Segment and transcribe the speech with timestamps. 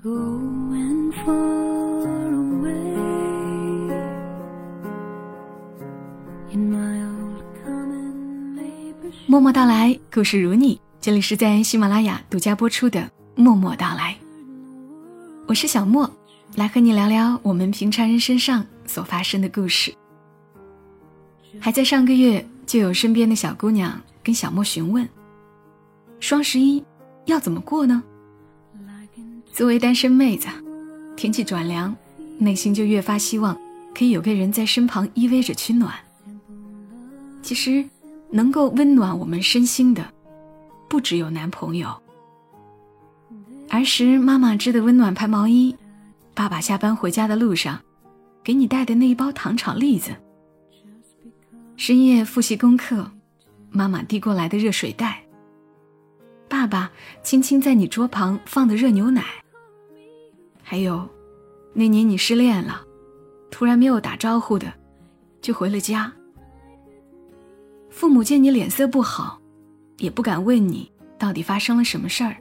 [0.00, 0.14] 默
[9.40, 10.80] 默到来，故事如你。
[11.00, 13.00] 这里是在喜马拉雅独家播出的
[13.34, 14.12] 《默默到来》，
[15.48, 16.08] 我是小莫，
[16.54, 19.92] 来和你聊聊我们平常人身上所发生的故事。
[21.58, 25.08] 还在上个月，就有身边的小姑娘跟小莫询问：
[26.20, 26.84] 双十一
[27.24, 28.00] 要怎么过呢？
[29.58, 30.46] 作为单身妹子，
[31.16, 31.92] 天气转凉，
[32.38, 33.58] 内心就越发希望
[33.92, 35.92] 可以有个人在身旁依偎着取暖。
[37.42, 37.84] 其实，
[38.30, 40.12] 能够温暖我们身心的，
[40.88, 41.92] 不只有男朋友。
[43.68, 45.74] 儿时妈妈织的温暖排毛衣，
[46.34, 47.80] 爸爸下班回家的路上，
[48.44, 50.14] 给你带的那一包糖炒栗子。
[51.74, 53.10] 深夜复习功课，
[53.70, 55.24] 妈妈递过来的热水袋。
[56.48, 56.92] 爸爸
[57.24, 59.24] 轻轻在你桌旁放的热牛奶。
[60.70, 61.08] 还有，
[61.72, 62.84] 那年你失恋了，
[63.50, 64.70] 突然没有打招呼的，
[65.40, 66.12] 就回了家。
[67.88, 69.40] 父母见你脸色不好，
[69.96, 72.36] 也不敢问你到底发生了什么事儿，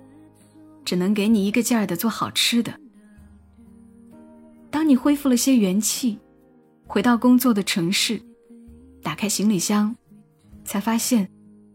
[0.83, 2.77] 只能给你一个劲儿的做好吃的。
[4.69, 6.19] 当你恢复了些元气，
[6.85, 8.21] 回到工作的城市。
[9.01, 9.95] 打开行李箱，
[10.65, 11.29] 才发现，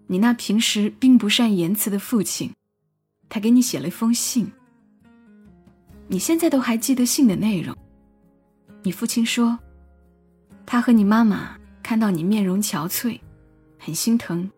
[0.07, 2.53] 你那平时并不善言辞的父亲，
[3.31, 4.53] 他给你写了一封信。
[6.09, 7.77] 你现在都还记得信的内容。
[8.83, 9.59] 你父亲说，
[10.67, 13.19] 他和你妈妈看到你面容憔悴，
[13.79, 14.51] 很心疼，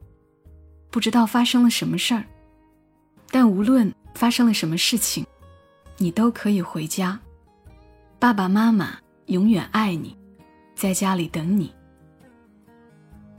[0.91, 2.25] 不知道发生了什么事儿。
[3.31, 5.25] 但无论发生了什么事情，
[5.98, 7.19] 你都可以回家，
[8.19, 10.17] 爸爸妈妈永远爱你，
[10.75, 11.72] 在家里等你。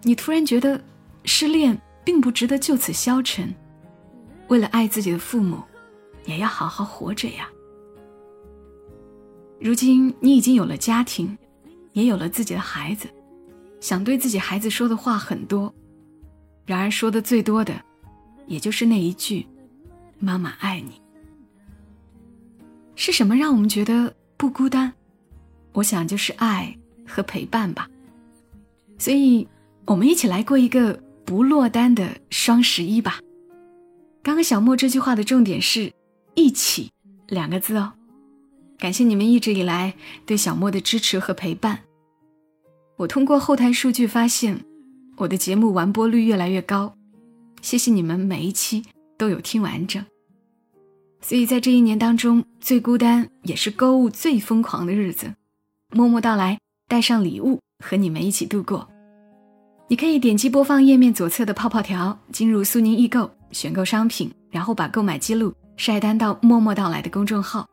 [0.04, 0.80] 你突然觉得，
[1.24, 3.54] 失恋并不值得就此消沉。
[4.48, 5.64] 为了爱自己的父母，
[6.26, 7.50] 也要好好活着呀。
[9.60, 11.38] 如今你已经有了家庭，
[11.94, 13.08] 也有了自己的孩子，
[13.80, 15.74] 想对自己孩子说的话很多，
[16.66, 17.74] 然而说的最多的，
[18.48, 19.46] 也就是那一句
[20.20, 21.02] ：“妈妈爱你。”
[22.96, 24.94] 是什么让我们觉得不孤单？
[25.74, 26.78] 我想就是爱
[27.08, 27.90] 和陪伴吧。
[28.98, 29.48] 所以。
[29.88, 33.20] 我们一起来过一个不落单的双十一吧。
[34.24, 35.94] 刚刚小莫这句话的重点是
[36.34, 36.92] “一起”
[37.30, 37.94] 两个字哦。
[38.78, 39.94] 感谢你们一直以来
[40.26, 41.80] 对小莫的支持和陪伴。
[42.98, 44.64] 我通过后台数据发现，
[45.18, 46.94] 我的节目完播率越来越高。
[47.62, 48.84] 谢谢你们每一期
[49.18, 50.04] 都有听完整。
[51.22, 55.34] 所以在这一年当中，最孤单也是购物最疯狂的日子，
[55.92, 58.88] 默默到来，带上礼物和你们一起度过。
[59.88, 67.68] 你可以点击播放页面左侧的泡泡条，进入苏宁易购，选购商品，然后把购买记录晒单到“默默到来”的公众号。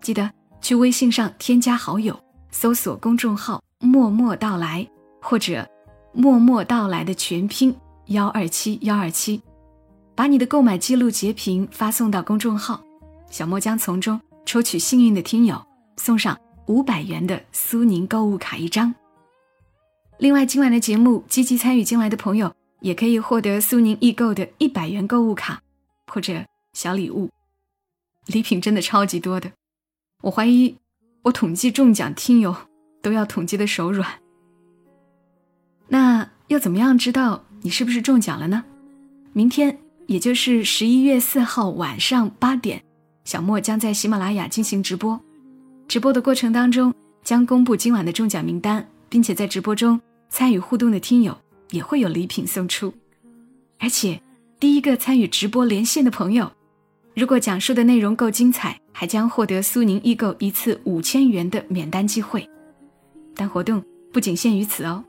[0.00, 0.30] 记得
[0.60, 2.18] 去微信上添加好友，
[2.50, 4.86] 搜索公众号“默默到来”
[5.22, 5.68] 或者
[6.12, 7.74] “默默到来”的全拼
[8.06, 9.40] 幺二七幺二七，
[10.14, 12.82] 把你的购买记录截屏发送到公众号，
[13.30, 15.64] 小莫将从中抽取幸运的听友，
[15.96, 18.94] 送上五百元的苏宁购物卡一张。
[20.18, 25.62] 另外，今晚的节目积极参与进来的朋友，也可以获得苏宁易购的一百元购物卡，
[26.06, 27.30] 或者小礼物，
[28.26, 29.52] 礼品真的超级多的。
[30.22, 30.74] 我怀疑，
[31.22, 32.54] 我统计中奖听友
[33.00, 34.08] 都要统计的手软。
[35.86, 38.64] 那要怎么样知道你是不是中奖了呢？
[39.32, 42.82] 明天，也就是十一月四号晚上八点，
[43.24, 45.20] 小莫将在喜马拉雅进行直播，
[45.86, 46.92] 直播的过程当中
[47.22, 50.00] 将公布今晚的中奖名单，并且在直播中。
[50.30, 51.34] 参与互动的听友
[51.70, 52.92] 也会有礼品送出，
[53.78, 54.20] 而且
[54.60, 56.52] 第一个参与直播连线的朋友，
[57.14, 62.44] 如果讲述的内容够精彩，还将获得苏宁易购一次五千元的免单机会。
[63.32, 63.80] 但活动
[64.12, 65.04] 不仅限于此哦，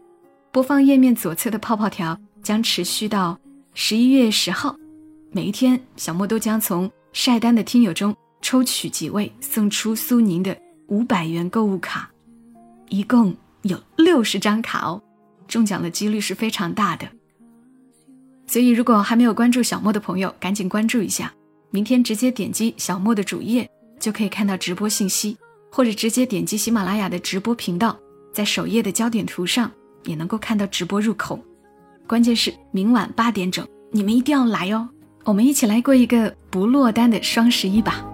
[0.51, 3.35] 播放页面左侧的泡泡条将持续到
[3.73, 4.75] 十一月十号，
[5.31, 10.55] 每一天小莫都将从晒单的听友中抽取几位送出苏宁的
[10.89, 12.11] 五百元购物卡，
[12.89, 15.01] 一共有六十张卡哦。
[15.47, 17.09] 中奖的几率是非常大的，
[18.45, 21.33] 所以如果还没有关注小莫的朋友，赶紧关注一下。
[21.71, 23.67] 明天直接点击小莫的主页
[23.99, 25.37] 就可以看到直播信息，
[25.71, 27.99] 或者直接点击喜马拉雅的直播频道，
[28.33, 29.71] 在首页的焦点图上
[30.05, 31.39] 也能够看到直播入口。
[32.07, 34.87] 关键是明晚八点整，你们一定要来哦！
[35.25, 38.05] 我们一起来过一个不落单的双十一吧。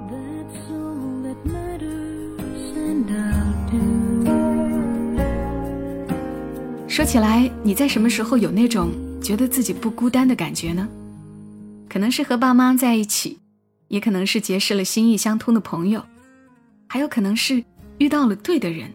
[6.87, 8.89] 说起来，你在什么时候有那种
[9.21, 10.87] 觉得自己不孤单的感觉呢？
[11.89, 13.37] 可能是和爸妈在一起，
[13.87, 16.03] 也可能是结识了心意相通的朋友，
[16.87, 17.63] 还有可能是
[17.97, 18.93] 遇到了对的人，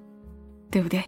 [0.70, 1.04] 对不对？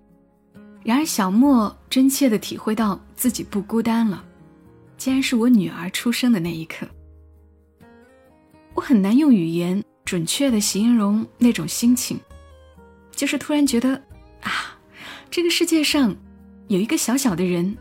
[0.85, 4.25] 然而小莫真切地体会到自己不孤单了，
[4.97, 6.87] 竟然是我女儿出生的那一刻。
[8.75, 12.19] 我很难用语言准确地形容那种心情，
[13.13, 13.95] 就是突然觉得
[14.41, 14.77] 啊，
[15.31, 16.17] 这个世界上
[16.69, 17.77] 有一个小小的人，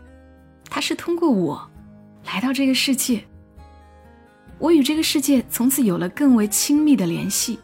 [0.69, 1.71] 他是通过我
[2.25, 3.23] 来到这个世界。
[4.61, 7.57] 我与这个世界从此有了更为亲密的联系，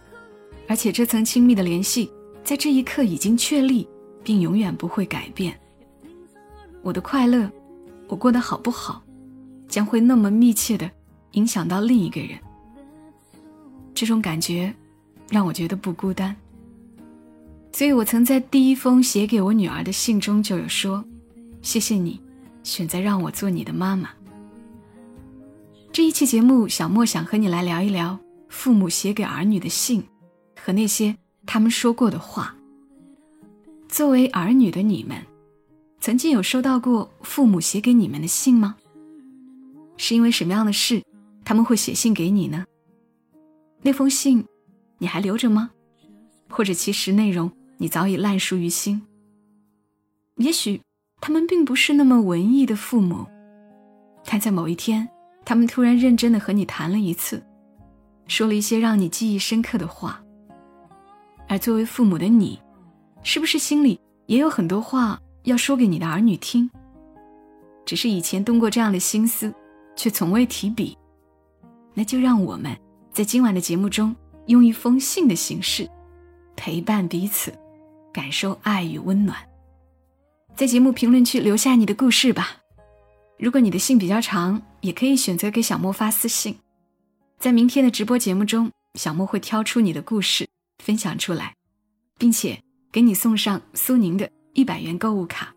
[0.68, 2.12] 而且这层亲密的联系
[2.44, 3.88] 在这一刻已经确立，
[4.24, 5.56] 并永远不会改变。
[6.82, 7.48] 我的快乐，
[8.08, 9.04] 我过得好不好，
[9.68, 10.90] 将会那么密切的
[11.34, 12.32] 影响到另一个人。
[13.94, 14.74] 这种感觉
[15.30, 16.36] 让我觉得不孤单，
[17.72, 21.06] 所以我曾在第一封写给我女儿的信中就有说
[21.62, 22.20] ：“谢谢你，
[22.64, 24.10] 选择让我做你的妈妈。”
[25.98, 30.04] 这一期节目，小莫想和你来聊一聊父母写给儿女的信，
[30.56, 31.18] 和那些
[31.48, 32.56] 他们说过的话。
[33.90, 35.20] 作为儿女的你们，
[36.00, 38.76] 曾经有收到过父母写给你们的信吗？
[39.98, 41.02] 是因为什么样的事，
[41.44, 42.64] 他们会写信给你呢？
[43.82, 44.46] 那封信，
[45.00, 45.72] 你还留着吗？
[46.48, 49.02] 或者其实内容你早已烂熟于心？
[50.36, 50.80] 也许
[51.20, 53.26] 他们并不是那么文艺的父母，
[54.26, 55.10] 但在某一天。
[55.48, 57.42] 他们突然认真的和你谈了一次，
[58.28, 60.22] 说了一些让你记忆深刻的话。
[61.48, 62.60] 而作为父母的你，
[63.24, 66.70] 是不是心里也有很多话要说给你的儿女听？
[67.86, 69.54] 只是以前动过这样的心思，
[69.96, 70.98] 却从未提笔。
[71.94, 72.78] 那就让我们
[73.14, 74.14] 在今晚的节目中，
[74.48, 75.90] 用一封信的形式，
[76.58, 77.58] 陪伴彼此，
[78.12, 79.38] 感受爱与温暖。
[80.54, 82.58] 在节目评论区留下你的故事吧。
[83.40, 86.56] 如果你的信比较长，也可以选择给小莫发私信，
[87.38, 90.48] 在明天的直播节目中，小莫会挑出你的故事
[90.82, 91.54] 分享出来，
[92.18, 92.58] 并且
[92.90, 95.54] 给你送上苏宁的一百元购物卡。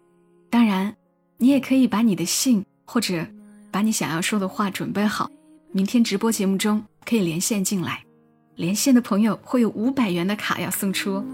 [0.50, 0.96] 当然，
[1.38, 3.24] 你也可以把你的信或者
[3.70, 5.30] 把你想要说的话准备好，
[5.70, 8.04] 明天直播节目中可以连线进来，
[8.56, 11.24] 连线的朋友会有五百元的卡要送出。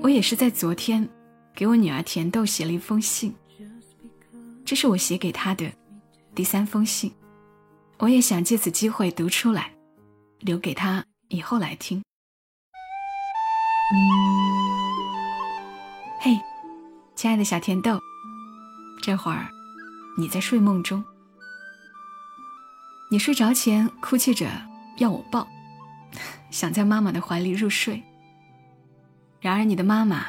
[0.00, 1.08] 我也是在昨天。
[1.52, 3.34] 给我女儿甜豆写了一封信，
[4.70, 5.68] 这是我写给他的
[6.32, 7.12] 第三封信，
[7.98, 9.72] 我也想借此机会读出来，
[10.38, 12.00] 留给他以后来听。
[16.20, 16.38] 嘿，
[17.16, 17.98] 亲爱的小甜豆，
[19.02, 19.48] 这会儿
[20.16, 21.04] 你在睡梦中，
[23.10, 24.48] 你睡着前哭泣着
[24.98, 25.48] 要我抱，
[26.52, 28.00] 想在妈妈的怀里入睡，
[29.40, 30.26] 然而你的妈妈。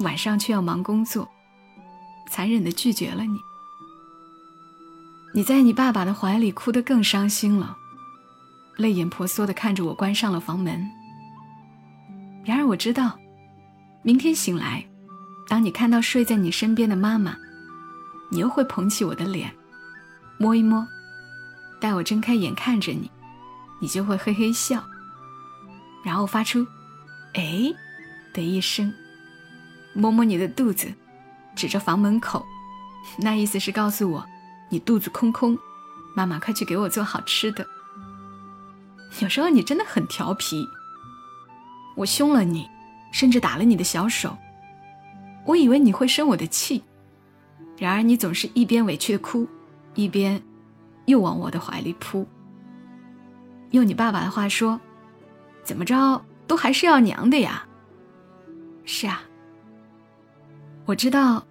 [0.00, 1.30] 晚上却要忙工作，
[2.28, 3.38] 残忍的拒绝了你。
[5.36, 7.76] 你在你爸爸的怀里哭得更伤心了，
[8.76, 10.88] 泪眼婆娑的看着我关上了房门。
[12.44, 13.18] 然而我知道，
[14.02, 14.86] 明天醒来，
[15.48, 17.36] 当你看到睡在你身边的妈妈，
[18.30, 19.52] 你又会捧起我的脸，
[20.38, 20.86] 摸一摸，
[21.80, 23.10] 待我睁开眼看着你，
[23.80, 24.84] 你就会嘿嘿笑，
[26.04, 26.64] 然后发出
[27.34, 27.74] “哎”
[28.32, 28.94] 的一声。
[29.94, 30.94] 摸摸你的肚子，
[31.56, 32.46] 指着房门口，
[33.18, 34.24] 那意思是告诉我，
[34.68, 35.58] 你肚子空空，
[36.14, 37.66] 妈妈快去给我做好吃的。
[39.20, 40.66] 有时候你真的很调皮，
[41.96, 42.68] 我凶了你，
[43.12, 44.36] 甚至打了你的小手，
[45.46, 46.82] 我以为你会生我的气，
[47.78, 49.46] 然而你总是一边委屈的哭，
[49.94, 50.42] 一边
[51.06, 52.26] 又往我的怀里扑。
[53.70, 54.80] 用你爸爸的话说，
[55.62, 57.66] 怎么着都还是要娘的呀。
[58.84, 59.22] 是啊。
[60.86, 61.46] 我知道，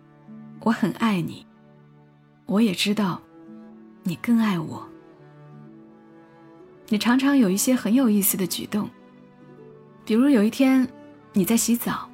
[0.62, 1.46] 我很爱你。
[2.54, 3.20] 我也知道，
[4.04, 4.88] 你更爱我。
[6.88, 8.88] 你常常有一些很有意思的举动，
[10.06, 10.88] 比如有一天
[11.34, 12.08] 你在洗澡，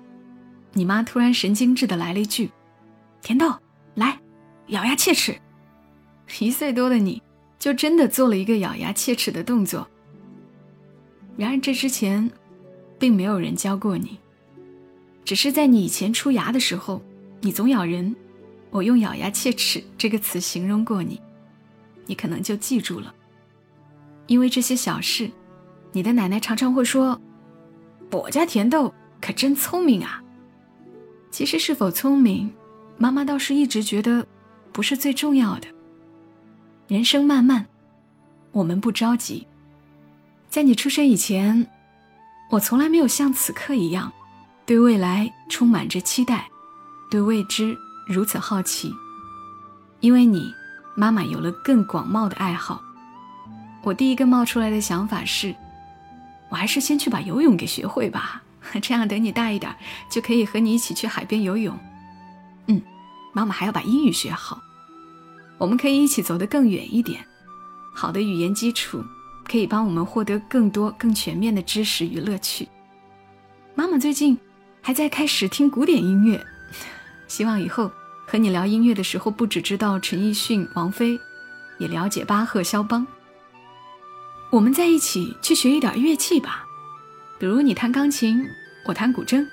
[0.71, 2.49] 你妈突然神经质的来了一句
[3.21, 3.53] ：“甜豆，
[3.95, 4.17] 来，
[4.67, 5.37] 咬牙切齿。”
[6.39, 7.21] 一岁多的你
[7.57, 9.85] 就真的做了一个咬牙切齿的动作。
[11.35, 12.31] 然而这之前，
[12.97, 14.17] 并没有人教过你，
[15.25, 17.01] 只是在你以前出牙的时候。
[17.41, 18.13] 你总咬人，
[18.69, 21.21] 我用“咬牙切齿”这个词形容过你，
[22.05, 23.13] 你可能就记住了。
[24.27, 25.29] 因为这些小事，
[25.91, 27.19] 你的奶奶常常会说
[28.11, 30.23] ：“我家甜豆可真聪明啊。”
[31.31, 32.51] 其实是否聪明，
[32.97, 34.25] 妈妈倒是一直觉得
[34.71, 35.67] 不是最重要的。
[36.87, 37.65] 人生漫漫，
[38.51, 39.47] 我们不着急。
[40.49, 41.67] 在你出生以前，
[42.49, 44.11] 我从来没有像此刻一样，
[44.65, 46.47] 对未来充满着期待。
[47.11, 47.75] 对未知
[48.09, 48.91] 如此好奇，
[49.99, 50.51] 因为你，
[50.95, 52.81] 妈妈有了更广袤的爱好。
[53.83, 55.55] 我第一个冒出来的想法是，
[56.49, 58.41] 我还是先去把游泳给学会吧，
[58.81, 59.71] 这样等你大一点，
[60.09, 61.77] 就可以和你一起去海边游泳。
[62.65, 62.81] 嗯，
[63.31, 64.59] 妈妈还要把英语学好，
[65.59, 67.23] 我们可以一起走得更远一点。
[67.93, 69.03] 好的语言基础
[69.47, 72.67] 可以帮我们获得更多、更全面的知识与乐趣。
[73.75, 74.35] 妈妈最近
[74.81, 76.43] 还在开始听古典音乐，
[77.27, 77.91] 希望以后
[78.31, 81.19] 和你聊音乐的时候，不只知道陈奕迅、王菲，
[81.79, 83.07] 也了解巴赫、肖邦。
[84.51, 86.63] 我们在一起去学一点乐器吧，
[87.39, 88.47] 比如你弹钢琴，
[88.85, 89.43] 我弹古筝，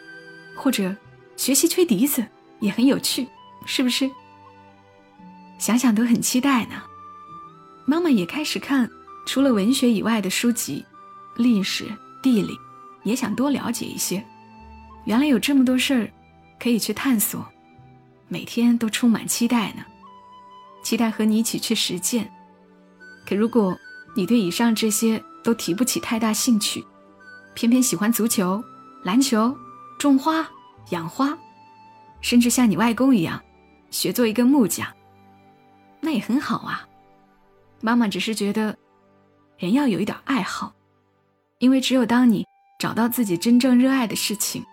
[0.55, 0.95] 或者
[1.39, 2.23] 学习吹笛子
[2.61, 3.27] 也很有趣，
[3.65, 4.11] 是不是？
[5.59, 6.83] 想想都很期待呢。
[7.87, 8.91] 妈妈也开始看
[9.27, 10.85] 除了文学以外的书籍，
[11.37, 11.87] 历史、
[12.23, 12.53] 地理，
[13.05, 14.23] 也想多了解一些。
[15.07, 16.11] 原来有这么多事儿
[16.61, 17.43] 可以去探索，
[18.29, 19.85] 每天都充满期待呢，
[20.83, 22.31] 期待和你一起去实践。
[23.27, 23.77] 可如果……
[24.19, 26.83] 你对以上这些都提不起太大兴趣，
[27.53, 28.65] 偏偏喜欢足球、
[29.03, 29.55] 篮球、
[29.99, 30.49] 种花、
[30.89, 31.37] 养花，
[32.23, 33.39] 甚至像你外公一样，
[33.91, 34.91] 学做一个木匠，
[36.01, 36.89] 那也很好啊。
[37.83, 38.75] 妈妈只是觉得，
[39.59, 40.73] 人要有一点爱好，
[41.59, 42.47] 因为只有当你
[42.79, 44.65] 找到自己真正热爱的事情，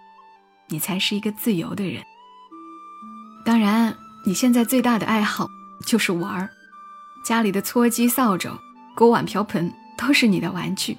[0.70, 2.02] 你才是一个自由的人。
[3.46, 3.96] 当然，
[4.26, 5.48] 你现在最大的爱好
[5.86, 6.50] 就是玩儿，
[7.26, 8.50] 家里的搓机、扫帚。
[8.96, 10.96] 锅碗瓢盆都是你的玩具，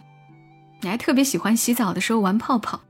[0.80, 2.80] 你还特别喜欢洗澡的时候玩泡泡，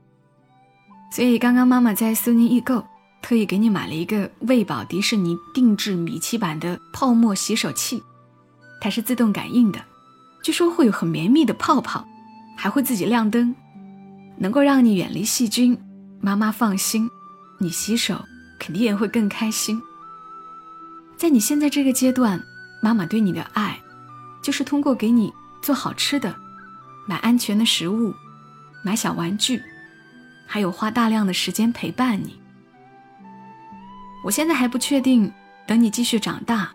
[1.11, 2.83] 所以刚刚妈妈在苏宁易购
[3.21, 8.01] 特意给你买了一个喂宝迪士尼定制米奇版的泡沫洗手器，
[8.81, 9.79] 它是自动感应的，
[10.43, 12.03] 据说会有很绵密的泡泡，
[12.57, 13.55] 还会自己亮灯，
[14.39, 15.77] 能够让你远离细菌。
[16.19, 17.07] 妈妈放心，
[17.59, 18.25] 你洗手
[18.59, 19.81] 肯定也会更开心。
[21.17, 22.43] 在你现在这个阶段，
[22.81, 23.79] 妈妈对你的爱。
[24.41, 26.35] 就是通过给你做好吃的，
[27.07, 28.13] 买安全的食物，
[28.83, 29.59] 买小玩具，
[30.45, 32.39] 还有花大量的时间陪伴你。
[34.23, 35.33] 我现在还不确定，
[35.65, 36.71] 等你继续长大，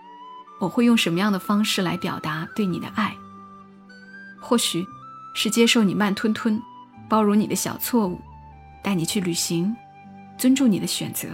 [0.60, 3.14] 我会用什么样的方式来表达对你的爱。
[4.40, 4.84] 或许
[5.32, 6.60] 是接受你慢吞吞，
[7.08, 8.20] 包容你的小错误，
[8.82, 9.76] 带你去旅行，
[10.36, 11.28] 尊重你的选择，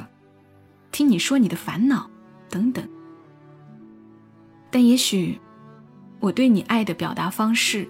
[0.97, 2.09] 听你说你的烦恼，
[2.49, 2.83] 等等。
[4.71, 5.39] 但也许。
[6.21, 7.87] 我对你爱的表达方式，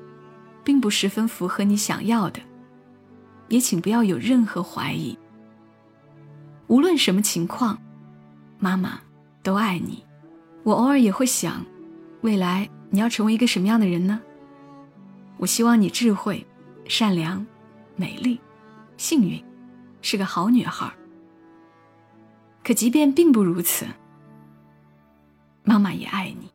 [0.65, 2.41] 并不十分符合你想要的，
[3.47, 5.17] 也请不要有任何怀疑。
[6.67, 7.79] 无论什么情况，
[8.59, 8.99] 妈妈
[9.45, 10.05] 都爱你。
[10.65, 11.65] 我偶尔也会想，
[12.23, 14.21] 未来你要成为一个什么样的人呢？
[15.37, 16.45] 我希望你智慧、
[16.89, 17.47] 善良、
[17.95, 18.41] 美丽、
[18.97, 19.41] 幸运，
[20.03, 20.93] 是个好女孩。
[22.67, 23.87] 可即便并不如此，
[25.63, 26.51] 妈妈也爱你。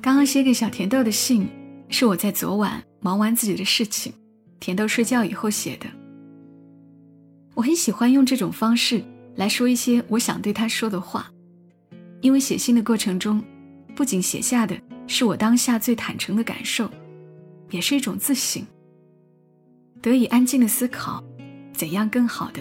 [0.00, 1.46] 刚刚写给小甜豆的信，
[1.90, 4.14] 是我在昨晚忙完自己的事情，
[4.60, 5.86] 甜豆睡觉以后写的。
[7.52, 9.04] 我很喜欢用这种方式
[9.36, 11.30] 来说一些我想对他说的话，
[12.22, 13.44] 因为写信的过程中，
[13.94, 14.74] 不仅写下的
[15.06, 16.90] 是我当下最坦诚的感受，
[17.68, 18.66] 也是一种自省，
[20.00, 21.22] 得以安静的思考，
[21.78, 22.60] 怎样更好的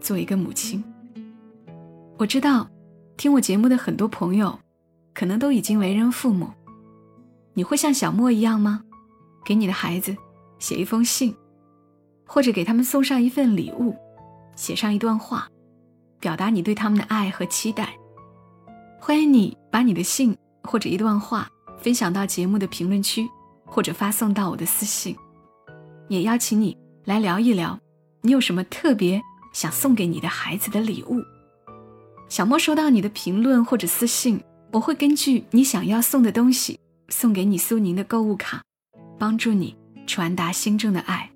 [0.00, 0.82] 做一个母亲。
[2.16, 2.70] 我知道，
[3.16, 4.56] 听我节目的很多朋友，
[5.12, 6.48] 可能都已经为人父母。
[7.54, 8.82] 你会像小莫一样吗？
[9.44, 10.16] 给你的孩子
[10.60, 11.34] 写一封信，
[12.24, 13.96] 或者给他们送上一份礼物，
[14.54, 15.48] 写上一段话，
[16.20, 17.98] 表达你对他们的爱和期待。
[19.00, 23.28] 欢迎你把你的信或者一段话分享到节目的评论区，
[23.66, 25.16] 或者发送到我的私信。
[26.08, 27.76] 也邀请你来聊一聊，
[28.26, 29.20] 你有什么特别
[29.52, 31.22] 想送给你的孩子的礼物？
[32.30, 34.40] 小莫收到你的评论或者私信，
[34.72, 36.78] 我会根据你想要送的东西。
[37.10, 38.62] 送给你苏宁的购物卡，
[39.18, 39.76] 帮助你
[40.06, 41.30] 传达心中的爱。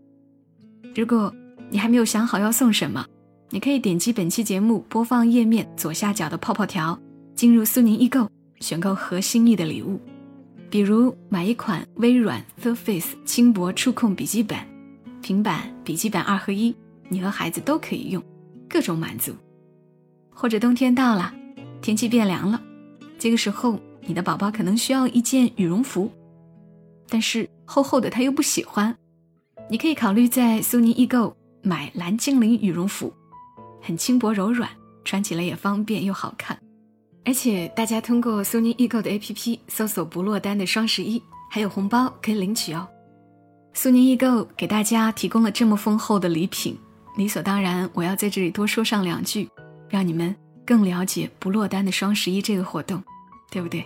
[0.96, 1.32] 如果
[1.68, 3.04] 你还没有想好要送什么，
[3.50, 6.98] 你可以点击本期节目播放页面左下角的泡泡条，
[7.34, 8.26] 进入苏宁易购，
[8.60, 10.00] 选购合心意的礼物。
[10.70, 14.58] 比如买一款微软 Surface 轻薄触控笔记本、
[15.28, 16.74] 平板、笔记本二合一，
[17.10, 18.24] 你和孩子都可以用，
[18.66, 19.34] 各种满足。
[20.30, 21.30] 或者冬天到了，
[21.82, 22.58] 天气变凉了，
[23.18, 23.78] 这个时候。
[24.06, 26.10] 你的宝宝可能需要一件羽绒服，
[27.10, 28.96] 但是厚厚的他又不喜欢。
[29.68, 33.12] 你可以考虑在苏宁易购买蓝精灵羽绒服，
[33.82, 34.66] 很轻薄柔软，
[35.04, 36.58] 穿起来也方便又好看。
[37.26, 42.88] 而且大家通过苏宁易购的 APP 搜索“不落单”的双十一，还有红包可以领取哦。
[43.72, 46.76] 苏宁易购给大家提供了这么丰厚的礼品，
[47.16, 49.48] 理所当然我要在这里多说上两句，
[49.88, 50.34] 让你们
[50.66, 53.02] 更了解不落单的双十一这个活动，
[53.50, 53.84] 对不对？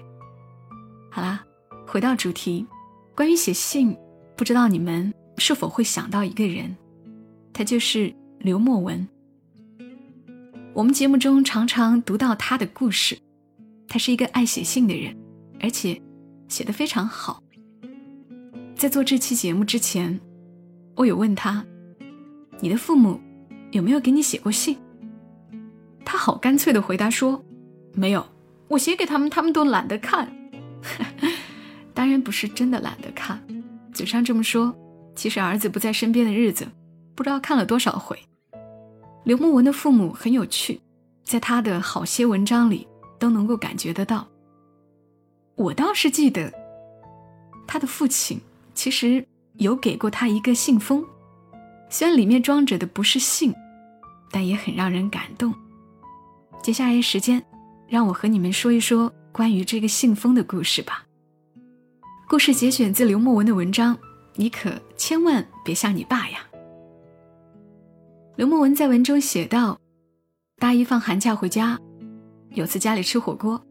[1.10, 1.44] 好啦，
[1.86, 2.66] 回到主题，
[3.14, 3.30] 关。
[3.30, 3.94] 于写信，
[4.34, 6.74] 不知道你们是否会想到一个人，
[7.52, 9.06] 他就是刘墨文。
[10.72, 13.18] 我们节目中常常读到他的故事，
[13.88, 15.14] 他是一个爱写信的人，
[15.60, 16.00] 而且
[16.48, 17.42] 写得非常好。
[18.82, 20.18] 在做这期节目之前，
[20.96, 21.64] 我有问他
[22.58, 23.20] ：“你的父母
[23.70, 24.76] 有没有给你写过信？”
[26.04, 27.40] 他好干脆的回答说
[27.94, 28.26] ：“没有，
[28.66, 30.28] 我写给他们，他们都懒得看。
[31.94, 33.40] ”当然不是真的懒得看，
[33.92, 34.76] 嘴上这么说，
[35.14, 36.66] 其实儿子不在身边的日子，
[37.14, 38.18] 不知道看了多少回。
[39.22, 40.80] 刘牧文的父母很有趣，
[41.22, 42.88] 在他的好些文章里
[43.20, 44.26] 都能够感觉得到。
[45.54, 46.52] 我倒是记得，
[47.64, 48.40] 他的父亲
[48.74, 49.24] 其实
[49.54, 51.04] 有给过他一个信封，
[51.88, 53.54] 虽然里面装着的不是信，
[54.30, 55.54] 但也很让人感动。
[56.62, 57.42] 接下来时间，
[57.88, 61.04] 让我和你们说一说关于这个信封的故事吧。
[62.28, 63.98] 故事节选自刘墨文的文章，
[64.36, 66.38] 你可千万别像你爸呀。
[68.36, 69.78] 刘墨文在文中写道
[70.56, 71.78] ：“大一放寒假回家，
[72.54, 73.62] 有次家里吃火锅，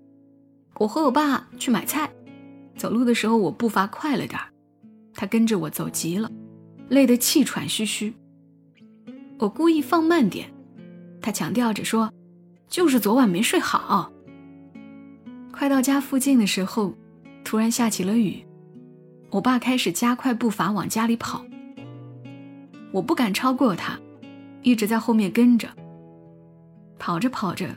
[0.75, 2.07] 我和我爸去买菜，
[2.77, 4.50] 走路的时候我步伐快了点儿，
[5.13, 6.29] 他跟着我走急了，
[6.89, 8.13] 累得气喘吁吁。
[9.37, 10.51] 我故意放慢点，
[11.21, 12.11] 他强调着说
[12.69, 14.11] ：‘就是昨晚没睡好。’
[15.51, 16.93] 快到家附近的时候，
[17.43, 18.45] 突然下起了雨，
[19.29, 21.43] 我爸开始加快步伐往家里跑，
[22.91, 23.99] 我不敢超过他。”
[24.63, 25.67] 一直在后面跟着，
[26.99, 27.75] 跑着跑着，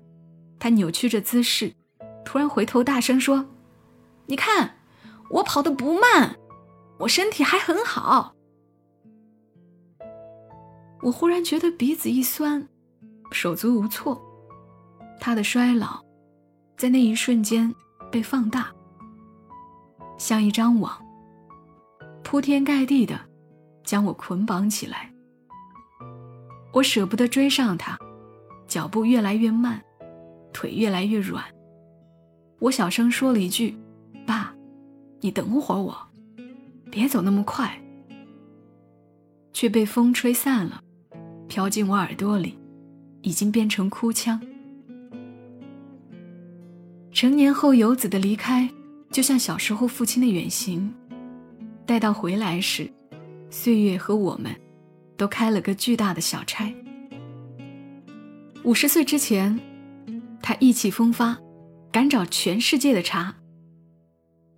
[0.59, 1.73] 他扭曲着姿势，
[2.26, 3.47] 突然回头大声说
[4.29, 4.76] ：“你看，
[5.31, 6.37] 我跑得不慢，
[6.99, 8.35] 我身体还很好。”
[11.03, 12.67] 我忽然觉得鼻子一酸，
[13.31, 14.21] 手足无措。
[15.21, 16.03] 他的衰老，
[16.77, 17.73] 在那一瞬间
[18.11, 18.73] 被放大，
[20.19, 20.99] 像一张网，
[22.23, 23.19] 铺天盖地的
[23.83, 25.13] 将我捆绑起来。
[26.73, 27.99] 我舍不得追上他，
[28.67, 29.83] 脚步越来越慢，
[30.52, 31.45] 腿越来越软。
[32.61, 33.76] 我小声说了一句
[34.26, 34.54] ：“爸，
[35.21, 35.95] 你等会儿我，
[36.95, 37.76] 别走那么快。”
[39.52, 40.80] 却被风吹散了，
[41.49, 42.57] 飘进我耳朵里，
[43.23, 44.41] 已经变成哭腔。
[47.13, 48.69] 成年后游子的离开，
[49.11, 50.93] 就像小时候父亲的远行，
[51.85, 52.91] 待到回来时，
[53.50, 54.54] 岁月和我们。
[55.17, 56.75] 都开了个巨大的小差。
[58.65, 59.57] 五十岁之前，
[60.43, 61.39] 他意气风发，
[61.93, 63.33] 敢找全世界的茬。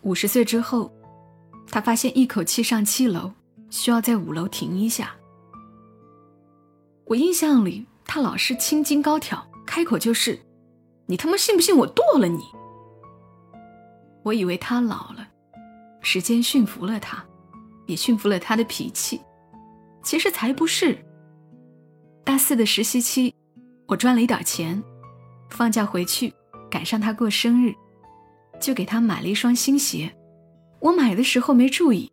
[0.01, 0.91] 五十岁之后，
[1.69, 3.33] 他发现一口气上七楼
[3.71, 5.15] 需要在五楼停一下。
[7.05, 10.41] 我印象里，他老是青筋高挑，开口就是
[11.07, 12.43] ：“你他妈信不信我剁了你？”
[14.25, 15.29] 我以为他老了，
[16.01, 17.25] 时间驯服了他，
[17.87, 19.21] 也驯服了他的脾气。
[20.03, 20.99] 其实才不是。
[22.25, 23.33] 大四的实习期，
[23.87, 24.83] 我赚了一点钱，
[25.51, 26.33] 放假回去
[26.69, 27.73] 赶上他过生日，
[28.61, 30.13] 就给他买了一双新鞋。
[30.81, 32.11] 我买的时候没注意，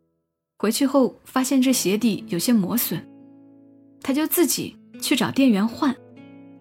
[0.58, 3.04] 回去后发现这鞋底有些磨损，
[4.02, 5.96] 他就自己去找店员换。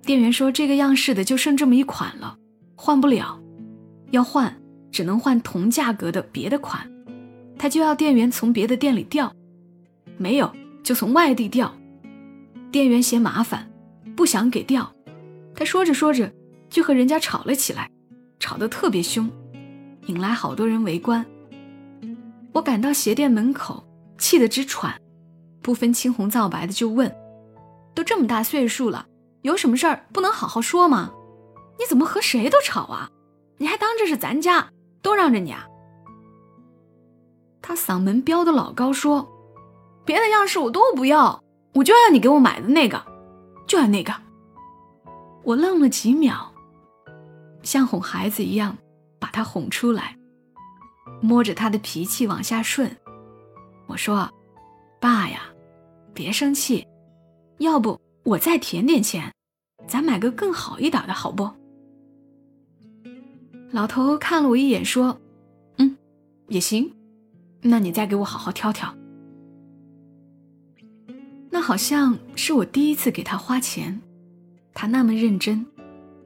[0.03, 2.37] 店员说这个样式的就剩这么一款了，
[2.75, 3.41] 换不了，
[4.11, 4.61] 要换
[4.91, 6.91] 只能换同价格的别的款，
[7.57, 9.33] 他就要店员从别的店里调，
[10.19, 10.53] 没有。
[10.83, 11.73] 就从外地调，
[12.73, 13.71] 店员嫌麻烦，
[14.17, 14.93] 不想给调。
[15.55, 16.29] 他说着说着，
[16.69, 17.89] 就和人家吵了起来，
[18.41, 19.31] 吵得特别凶，
[20.07, 21.25] 引来好多人围观。
[22.53, 23.83] 我赶到鞋店门口，
[24.19, 25.01] 气得直喘，
[25.63, 27.15] 不分青红皂白的就问
[27.95, 29.07] ：“都这么大岁数了，
[29.43, 31.13] 有什么事儿不能好好说吗？
[31.79, 33.09] 你怎么和谁都吵啊？
[33.59, 34.69] 你还当这是咱家，
[35.01, 35.67] 都让着你啊？”
[37.63, 39.29] 他嗓门飙得老高，说。
[40.05, 41.41] 别的样式我都不要，
[41.75, 43.01] 我就要你给我买的那个，
[43.69, 44.13] 就要那个。
[45.45, 46.53] 我愣了几秒，
[47.63, 48.77] 像哄孩子一样
[49.21, 50.19] 把他哄出来，
[51.23, 52.95] 摸着他的脾气往下顺。
[53.87, 54.31] 我说
[55.01, 55.45] ：“爸呀，
[56.13, 56.87] 别生气，
[57.59, 59.33] 要不我再添点钱，
[59.87, 61.51] 咱买个更好一点的好不？”
[63.71, 65.19] 老头看了我一眼，说
[65.79, 65.97] ：“嗯，
[66.49, 66.93] 也行，
[67.63, 68.95] 那你再给我好好挑挑。”
[71.49, 74.01] 那好像是我第一次给他花钱，
[74.75, 75.65] 他那么认真，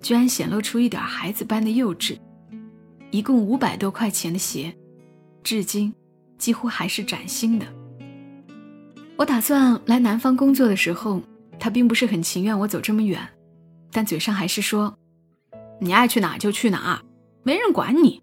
[0.01, 2.19] 居然显露出一点孩子般的幼稚。
[3.11, 4.77] 一共五百多块钱的鞋，
[5.47, 5.95] 至今
[6.39, 7.65] 几乎还是崭新的。
[9.17, 11.23] 我打算来南方工作的时候，
[11.57, 13.21] 他并不是很情愿我走这么远，
[13.93, 14.99] 但嘴上还是说
[15.81, 17.01] ：“你爱去哪就去哪，
[17.45, 18.21] 没人管你。”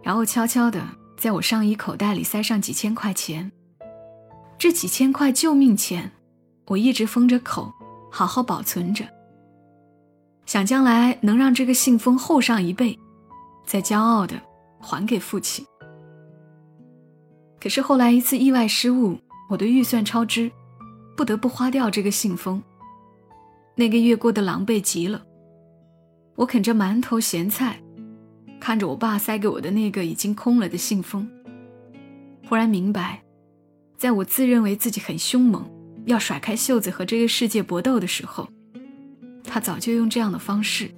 [0.00, 0.80] 然后悄悄的
[1.16, 3.50] 在我上衣口袋里塞上几千块钱。
[4.56, 6.12] 这几千块救命钱，
[6.66, 7.72] 我一直封着口，
[8.12, 9.04] 好好保存着，
[10.46, 12.96] 想将来能让这个信封厚上一倍，
[13.66, 14.40] 再骄傲的
[14.84, 15.64] 还给父亲。
[17.58, 19.18] 可是后来一次意外失误，
[19.48, 20.52] 我的预算超支，
[21.16, 22.62] 不得不花掉这个信封。
[23.74, 25.24] 那个月过得狼狈极了。
[26.36, 27.80] 我啃着馒头咸菜，
[28.60, 31.28] 看着我爸塞给我的那个已经空了的信封，
[32.46, 33.22] 忽然明白，
[33.96, 35.64] 在我自认为自己很凶猛，
[36.06, 38.48] 要甩开袖子和这个世界搏斗的时候，
[39.44, 40.90] 他早就用这样的方式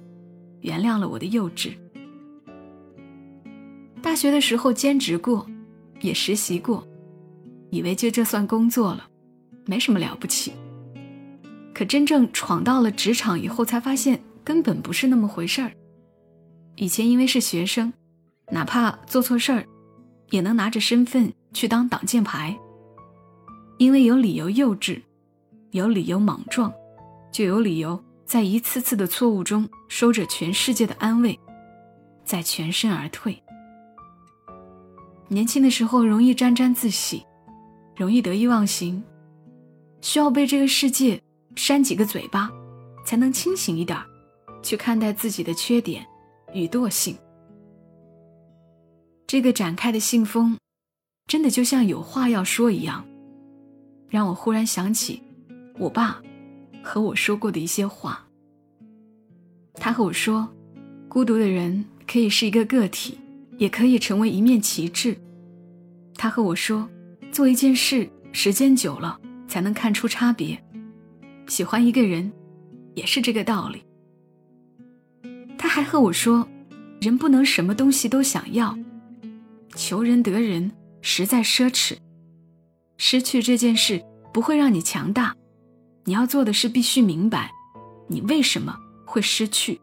[0.61, 1.77] 原谅了我的幼稚。
[4.01, 5.45] 大学的时候兼职过，
[6.01, 6.87] 也实习过，
[7.69, 9.07] 以为就这算工作了，
[9.65, 10.53] 没什么了不起。
[11.73, 14.21] 可真正闯到了职场以后，才发现。
[14.47, 15.73] 根本不是那么回事儿。
[16.77, 17.91] 以前因为是学生，
[18.49, 19.65] 哪怕做错事儿，
[20.29, 22.57] 也能拿着身份去当挡箭牌。
[23.77, 25.01] 因为有理由幼稚，
[25.71, 26.71] 有理由莽撞，
[27.29, 31.37] 就有理由在一次次的错误中收着全世界的安慰，
[32.23, 33.43] 再全身而退。
[35.29, 37.25] 年轻的时候容易沾沾自喜，
[37.95, 39.03] 容易得意忘形，
[40.01, 41.21] 需要被这个世界
[41.55, 42.49] 扇几个嘴巴，
[43.05, 43.97] 才能清醒一点。
[44.63, 46.05] 去看待自己的缺点
[46.51, 47.15] 与惰性。
[49.25, 50.57] 这个展开的信封，
[51.27, 53.05] 真的就像有话要说一样，
[54.09, 55.21] 让我忽然想起
[55.77, 56.21] 我爸
[56.83, 58.27] 和我说过的一些话。
[59.75, 60.49] 他和我说，
[61.07, 63.17] 孤独的人可以是一个个体，
[63.57, 65.17] 也可以成为一面旗帜。
[66.15, 66.87] 他和我说，
[67.31, 70.61] 做一件事时间久了才能看出差别。
[71.47, 72.31] 喜欢一个人，
[72.95, 73.83] 也是这个道理。
[75.57, 76.47] 他还和我说
[77.01, 78.77] ：“人不能什么东西都想要，
[79.75, 81.97] 求人得人实在奢侈。
[82.97, 85.35] 失去这件事不会让你强大，
[86.03, 87.51] 你要做的是必须明白，
[88.07, 89.79] 你为什么会失去。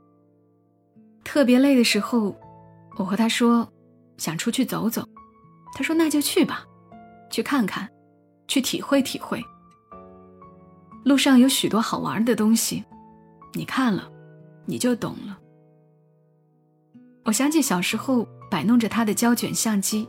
[1.23, 2.37] 特别累的时候，
[2.97, 3.69] 我和他说
[4.17, 5.07] 想出去走走，
[5.75, 6.65] 他说那就去吧，
[7.31, 7.89] 去看看，
[8.47, 9.43] 去体会体会。
[11.05, 12.85] 路上有许多好玩的东西，
[13.53, 14.11] 你看了，
[14.65, 15.39] 你就懂了。”
[17.25, 20.09] 我想起小时候摆弄着他的胶卷相机，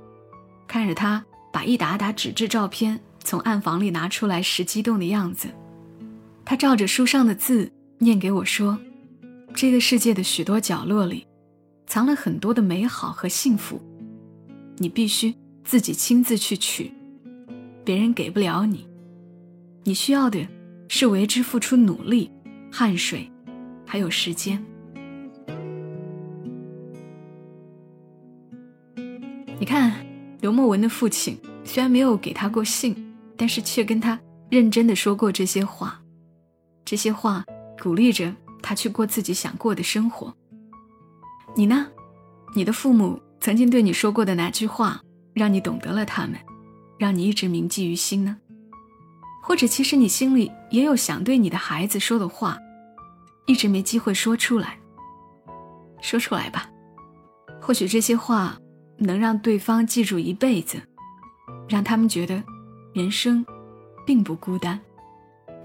[0.68, 5.48] 看着他把一沓沓纸质照片从暗房里拿出来时激动的样子。
[6.44, 8.78] 他照着书上的字念给我说
[9.56, 11.26] ：“这个世界的许多角落里，
[11.88, 13.80] 藏了很多的美好和幸福，
[14.78, 16.92] 你必须自己亲自去取，
[17.84, 18.88] 别人给不了你。
[19.84, 20.48] 你需要的
[20.88, 22.32] 是为之付出努力、
[22.72, 23.32] 汗水，
[23.86, 24.64] 还有时间。”
[29.58, 30.06] 你看，
[30.42, 34.20] 刘墨文的父亲虽然没有给他过信，但是却跟他
[34.50, 36.02] 认真的说过这些话。
[36.84, 37.46] 这些话
[37.82, 40.36] 鼓励着他去过自己想过的生活。
[41.56, 41.88] 你呢？
[42.54, 45.02] 你的父母曾经对你说过的哪句话，
[45.34, 46.38] 让你懂得了他们，
[46.98, 48.38] 让你一直铭记于心呢？
[49.44, 52.58] 或者，其实你心里也有想对你的孩子说的话，
[53.46, 54.78] 一直没机会说出来。
[56.02, 56.70] 说出来吧，
[57.62, 58.58] 或许这些话。
[58.98, 60.82] 能让对方记住一辈子，
[61.68, 62.42] 让他们觉得
[62.94, 63.46] 人生
[64.06, 64.80] 并不孤单。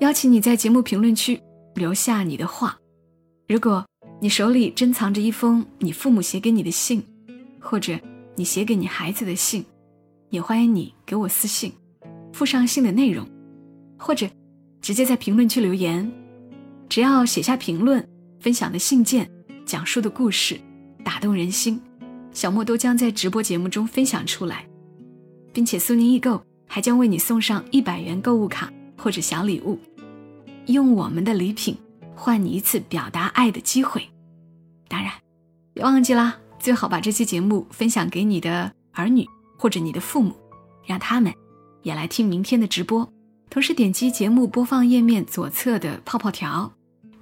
[0.00, 1.40] 邀请你在节目评论区
[1.76, 2.76] 留下你的话。
[3.46, 3.86] 如果
[4.22, 7.02] 你手里珍藏着一封你父母写给你的信，
[7.58, 7.98] 或者
[8.36, 9.64] 你写给你孩子的信，
[10.28, 11.72] 也欢迎你给我私信，
[12.30, 13.26] 附上信的内容，
[13.96, 14.28] 或者
[14.82, 16.12] 直接在评论区留言。
[16.86, 18.06] 只要写下评论，
[18.38, 19.30] 分享的信件，
[19.64, 20.60] 讲述的故事，
[21.02, 21.80] 打动人心。
[22.30, 24.66] 小莫都将在直播节目中分享出来，
[25.50, 29.78] 并且苏宁易购还将为你送上一百元购物卡或者小礼物，
[30.66, 31.74] 用我们的礼品
[32.20, 34.06] 换你一次表达爱的机会。
[34.88, 35.10] 当然，
[35.72, 40.36] 别忘记啦，最好把这期节目分享给你的儿女或者你的父母，
[40.84, 41.32] 让他们
[41.82, 43.10] 也来听明天的直播。
[43.48, 46.70] 同时点击节目播放页面左侧的泡泡条。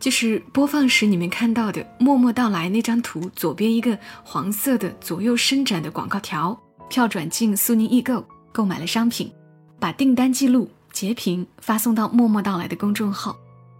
[0.00, 6.58] 就是播放时你们看到的“默默到来”那张图左边一个黄色的左右伸展的广告条，
[6.88, 9.32] 跳转进苏宁易购购买了商品，
[9.78, 13.36] 把订单记录截屏发送到“默默到来”的公众号，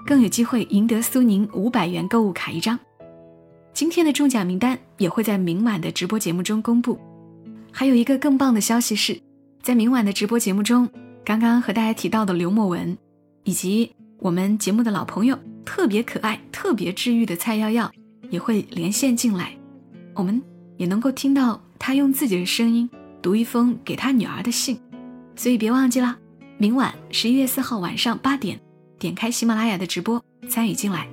[0.09, 2.79] 更有机会赢得苏宁五百元购物卡一张。
[3.75, 6.99] 今天的中奖名单也会在明晚的直播节目中公布。
[7.71, 9.21] 还有一个更棒的消息是，
[9.61, 10.88] 在明晚的直播节目中，
[11.27, 12.97] 刚刚和大家提到的刘墨文，
[13.44, 15.38] 以及我们节目的老朋友。
[15.66, 17.92] 特别可爱、特别治愈的蔡耀耀
[18.31, 19.55] 也会连线进来，
[20.14, 20.40] 我们
[20.79, 22.88] 也能够听到他用自己的声音
[23.21, 24.81] 读一封给他女儿的信，
[25.37, 26.16] 所以别忘记了，
[26.57, 28.59] 明晚十一月四号晚上八点，
[28.98, 31.08] 点开喜马拉雅的直播参与进来，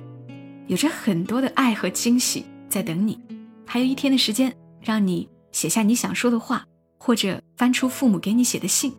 [0.66, 3.18] 有着很多的爱和惊喜在等你。
[3.64, 6.64] 还有一天的时间，让你写下你想说的话，
[6.98, 8.92] 或者翻出父母给你写的信。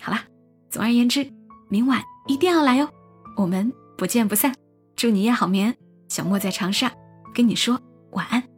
[0.00, 0.24] 好啦，
[0.70, 1.28] 总而言之，
[1.68, 2.88] 明晚一定要来哦，
[3.36, 4.54] 我们不见不散。
[4.96, 5.74] 祝你夜好眠，
[6.08, 6.92] 小莫在长沙
[7.34, 7.80] 跟你说
[8.12, 8.49] 晚安。